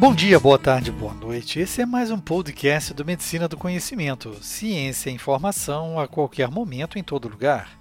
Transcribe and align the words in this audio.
Bom 0.00 0.14
dia, 0.14 0.40
boa 0.40 0.58
tarde, 0.58 0.90
boa 0.90 1.12
noite. 1.12 1.60
Esse 1.60 1.82
é 1.82 1.86
mais 1.86 2.10
um 2.10 2.18
podcast 2.18 2.94
do 2.94 3.04
Medicina 3.04 3.46
do 3.46 3.58
Conhecimento, 3.58 4.42
ciência 4.42 5.10
e 5.10 5.12
informação 5.12 6.00
a 6.00 6.08
qualquer 6.08 6.50
momento, 6.50 6.98
em 6.98 7.02
todo 7.02 7.28
lugar. 7.28 7.78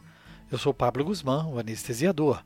Eu 0.52 0.57
sou 0.57 0.73
Pablo 0.73 1.05
Guzmán, 1.05 1.45
o 1.45 1.57
anestesiador, 1.57 2.43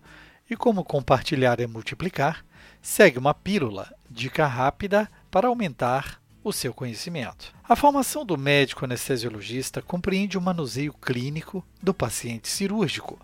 e 0.48 0.56
como 0.56 0.84
compartilhar 0.84 1.60
é 1.60 1.66
multiplicar, 1.66 2.46
segue 2.84 3.18
uma 3.18 3.34
pílula, 3.34 3.92
dica 4.08 4.46
rápida 4.46 5.10
para 5.32 5.48
aumentar 5.48 6.22
o 6.44 6.54
seu 6.54 6.72
conhecimento. 6.72 7.52
A 7.68 7.76
formação 7.76 8.24
do 8.24 8.38
médico 8.38 8.86
anestesiologista 8.86 9.82
compreende 9.82 10.38
o 10.38 10.42
manuseio 10.42 10.94
clínico 10.94 11.66
do 11.82 11.96
paciente 11.96 12.48
cirúrgico, 12.48 13.20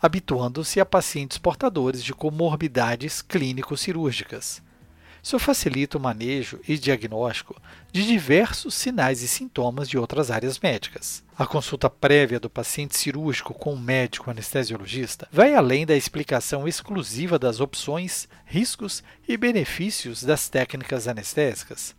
habituando-se 0.00 0.80
a 0.80 0.86
pacientes 0.86 1.36
portadores 1.36 2.02
de 2.02 2.14
comorbidades 2.14 3.20
clínico-cirúrgicas. 3.20 4.62
Isso 5.22 5.38
facilita 5.38 5.98
o 5.98 6.00
manejo 6.00 6.60
e 6.66 6.78
diagnóstico 6.78 7.60
de 7.92 8.06
diversos 8.06 8.74
sinais 8.74 9.22
e 9.22 9.28
sintomas 9.28 9.88
de 9.88 9.98
outras 9.98 10.30
áreas 10.30 10.58
médicas. 10.58 11.22
A 11.38 11.46
consulta 11.46 11.90
prévia 11.90 12.38
do 12.38 12.50
paciente 12.50 12.96
cirúrgico 12.96 13.54
com 13.54 13.74
o 13.74 13.78
médico 13.78 14.30
anestesiologista 14.30 15.28
vai 15.32 15.54
além 15.54 15.84
da 15.86 15.96
explicação 15.96 16.66
exclusiva 16.66 17.38
das 17.38 17.60
opções, 17.60 18.28
riscos 18.44 19.02
e 19.26 19.36
benefícios 19.36 20.22
das 20.22 20.48
técnicas 20.48 21.08
anestésicas. 21.08 21.94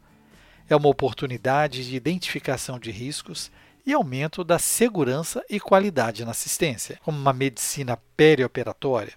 É 0.69 0.75
uma 0.75 0.89
oportunidade 0.89 1.87
de 1.87 1.95
identificação 1.95 2.79
de 2.79 2.91
riscos 2.91 3.51
e 3.85 3.93
aumento 3.93 4.43
da 4.43 4.59
segurança 4.59 5.43
e 5.49 5.59
qualidade 5.59 6.23
na 6.23 6.31
assistência. 6.31 6.99
Como 7.03 7.17
uma 7.17 7.33
medicina 7.33 7.97
perioperatória, 8.15 9.13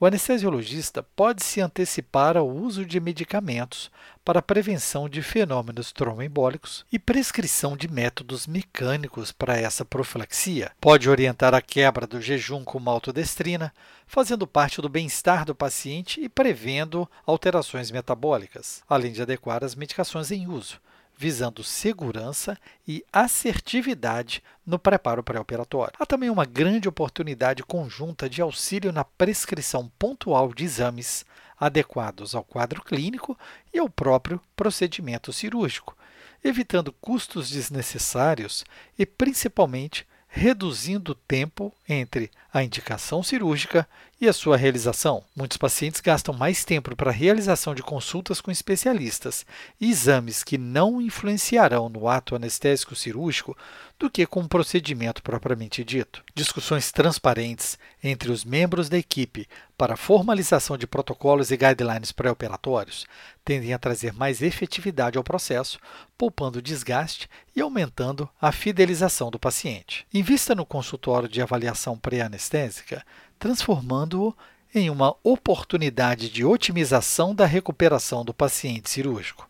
o 0.00 0.06
anestesiologista 0.06 1.02
pode 1.02 1.42
se 1.42 1.60
antecipar 1.60 2.36
ao 2.36 2.48
uso 2.48 2.86
de 2.86 3.00
medicamentos 3.00 3.90
para 4.24 4.40
prevenção 4.40 5.08
de 5.08 5.22
fenômenos 5.22 5.90
tromboembólicos 5.90 6.86
e 6.92 6.98
prescrição 6.98 7.76
de 7.76 7.88
métodos 7.88 8.46
mecânicos 8.46 9.32
para 9.32 9.56
essa 9.56 9.84
profilaxia. 9.84 10.70
Pode 10.80 11.10
orientar 11.10 11.52
a 11.52 11.60
quebra 11.60 12.06
do 12.06 12.20
jejum 12.20 12.62
com 12.62 12.78
maltodestrina, 12.78 13.72
fazendo 14.06 14.46
parte 14.46 14.80
do 14.80 14.88
bem-estar 14.88 15.44
do 15.44 15.54
paciente 15.54 16.20
e 16.20 16.28
prevendo 16.28 17.10
alterações 17.26 17.90
metabólicas, 17.90 18.82
além 18.88 19.12
de 19.12 19.22
adequar 19.22 19.64
as 19.64 19.74
medicações 19.74 20.30
em 20.30 20.46
uso, 20.46 20.80
visando 21.18 21.64
segurança 21.64 22.56
e 22.86 23.04
assertividade 23.12 24.40
no 24.64 24.78
preparo 24.78 25.20
pré-operatório. 25.20 25.94
Há 25.98 26.06
também 26.06 26.30
uma 26.30 26.44
grande 26.44 26.88
oportunidade 26.88 27.64
conjunta 27.64 28.30
de 28.30 28.40
auxílio 28.40 28.92
na 28.92 29.02
prescrição 29.02 29.90
pontual 29.98 30.54
de 30.54 30.62
exames 30.62 31.26
adequados 31.58 32.36
ao 32.36 32.44
quadro 32.44 32.80
clínico 32.84 33.36
e 33.74 33.80
ao 33.80 33.90
próprio 33.90 34.40
procedimento 34.54 35.32
cirúrgico, 35.32 35.96
evitando 36.44 36.92
custos 36.92 37.50
desnecessários 37.50 38.64
e, 38.96 39.04
principalmente, 39.04 40.06
reduzindo 40.28 41.12
o 41.12 41.16
tempo 41.16 41.74
entre 41.88 42.30
a 42.52 42.62
indicação 42.62 43.24
cirúrgica 43.24 43.88
e 44.20 44.28
a 44.28 44.32
sua 44.32 44.56
realização. 44.56 45.22
Muitos 45.34 45.56
pacientes 45.56 46.00
gastam 46.00 46.34
mais 46.34 46.64
tempo 46.64 46.94
para 46.96 47.10
a 47.10 47.14
realização 47.14 47.74
de 47.74 47.82
consultas 47.82 48.40
com 48.40 48.50
especialistas 48.50 49.46
e 49.80 49.90
exames 49.90 50.42
que 50.42 50.58
não 50.58 51.00
influenciarão 51.00 51.88
no 51.88 52.08
ato 52.08 52.34
anestésico 52.34 52.96
cirúrgico 52.96 53.56
do 53.98 54.10
que 54.10 54.26
com 54.26 54.40
o 54.40 54.48
procedimento 54.48 55.22
propriamente 55.22 55.84
dito. 55.84 56.22
Discussões 56.34 56.90
transparentes 56.92 57.78
entre 58.02 58.30
os 58.30 58.44
membros 58.44 58.88
da 58.88 58.98
equipe 58.98 59.48
para 59.76 59.96
formalização 59.96 60.76
de 60.76 60.86
protocolos 60.86 61.50
e 61.50 61.56
guidelines 61.56 62.12
pré-operatórios 62.12 63.06
tendem 63.44 63.72
a 63.72 63.78
trazer 63.78 64.12
mais 64.12 64.42
efetividade 64.42 65.16
ao 65.16 65.24
processo, 65.24 65.78
poupando 66.18 66.60
desgaste 66.60 67.30
e 67.56 67.60
aumentando 67.60 68.28
a 68.40 68.52
fidelização 68.52 69.30
do 69.30 69.38
paciente. 69.38 70.06
Invista 70.12 70.54
no 70.54 70.66
consultório 70.66 71.28
de 71.28 71.40
avaliação 71.40 71.96
pré-anestésica 71.96 73.02
transformando-o 73.38 74.34
em 74.74 74.90
uma 74.90 75.14
oportunidade 75.22 76.28
de 76.28 76.44
otimização 76.44 77.34
da 77.34 77.46
recuperação 77.46 78.24
do 78.24 78.34
paciente 78.34 78.90
cirúrgico. 78.90 79.48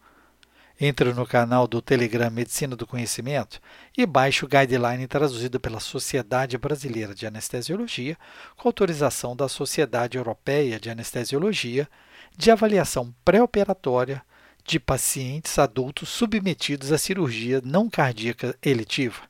Entre 0.80 1.12
no 1.12 1.26
canal 1.26 1.66
do 1.66 1.82
Telegram 1.82 2.30
Medicina 2.30 2.76
do 2.76 2.86
Conhecimento 2.86 3.60
e 3.96 4.06
baixe 4.06 4.44
o 4.44 4.48
guideline 4.48 5.08
traduzido 5.08 5.58
pela 5.58 5.80
Sociedade 5.80 6.56
Brasileira 6.56 7.12
de 7.16 7.26
Anestesiologia, 7.26 8.16
com 8.56 8.68
autorização 8.68 9.34
da 9.34 9.48
Sociedade 9.48 10.16
Europeia 10.16 10.78
de 10.78 10.88
Anestesiologia, 10.88 11.88
de 12.36 12.52
avaliação 12.52 13.12
pré-operatória 13.24 14.22
de 14.64 14.78
pacientes 14.78 15.58
adultos 15.58 16.10
submetidos 16.10 16.92
à 16.92 16.98
cirurgia 16.98 17.60
não 17.64 17.90
cardíaca 17.90 18.56
eletiva. 18.62 19.22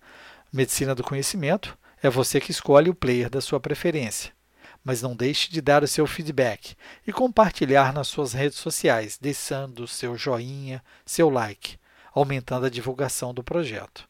Medicina 0.52 0.96
do 0.96 1.04
Conhecimento 1.04 1.78
é 2.02 2.10
você 2.10 2.40
que 2.40 2.50
escolhe 2.50 2.90
o 2.90 2.94
player 2.94 3.30
da 3.30 3.40
sua 3.40 3.60
preferência 3.60 4.35
mas 4.86 5.02
não 5.02 5.16
deixe 5.16 5.50
de 5.50 5.60
dar 5.60 5.82
o 5.82 5.88
seu 5.88 6.06
feedback 6.06 6.76
e 7.04 7.12
compartilhar 7.12 7.92
nas 7.92 8.06
suas 8.06 8.32
redes 8.32 8.58
sociais, 8.58 9.18
deixando 9.20 9.88
seu 9.88 10.16
joinha, 10.16 10.80
seu 11.04 11.28
like, 11.28 11.76
aumentando 12.14 12.66
a 12.66 12.70
divulgação 12.70 13.34
do 13.34 13.42
projeto. 13.42 14.08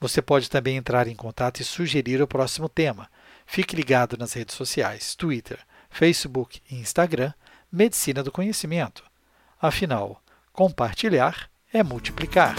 Você 0.00 0.22
pode 0.22 0.48
também 0.48 0.78
entrar 0.78 1.06
em 1.06 1.14
contato 1.14 1.60
e 1.60 1.64
sugerir 1.64 2.22
o 2.22 2.26
próximo 2.26 2.70
tema. 2.70 3.06
Fique 3.44 3.76
ligado 3.76 4.16
nas 4.16 4.32
redes 4.32 4.54
sociais, 4.54 5.14
Twitter, 5.14 5.58
Facebook 5.90 6.62
e 6.70 6.76
Instagram, 6.76 7.34
Medicina 7.70 8.22
do 8.22 8.32
Conhecimento. 8.32 9.04
Afinal, 9.60 10.22
compartilhar 10.54 11.50
é 11.70 11.82
multiplicar. 11.82 12.56